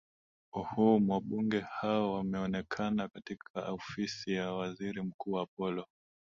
uhuum 0.53 1.09
wabunge 1.09 1.59
hao 1.59 2.13
wameonekana 2.13 3.07
katika 3.07 3.71
ofisi 3.71 4.33
ya 4.33 4.53
waziri 4.53 5.01
mkuu 5.01 5.39
apolo 5.39 5.85